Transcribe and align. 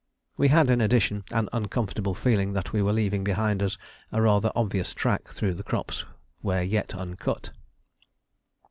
We 0.35 0.47
had, 0.47 0.71
in 0.71 0.81
addition, 0.81 1.25
an 1.29 1.47
uncomfortable 1.53 2.15
feeling 2.15 2.53
that 2.53 2.73
we 2.73 2.81
were 2.81 2.91
leaving 2.91 3.23
behind 3.23 3.61
us 3.61 3.77
a 4.11 4.19
rather 4.19 4.51
obvious 4.55 4.95
track 4.95 5.27
through 5.27 5.53
the 5.53 5.63
crops 5.63 6.05
where 6.39 6.63
yet 6.63 6.95
uncut. 6.95 7.51